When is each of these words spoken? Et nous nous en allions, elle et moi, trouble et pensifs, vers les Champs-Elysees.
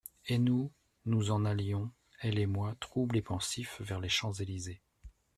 Et 0.25 0.39
nous 0.39 0.71
nous 1.05 1.29
en 1.29 1.45
allions, 1.45 1.91
elle 2.21 2.39
et 2.39 2.47
moi, 2.47 2.73
trouble 2.79 3.17
et 3.17 3.21
pensifs, 3.21 3.79
vers 3.81 3.99
les 3.99 4.09
Champs-Elysees. 4.09 4.79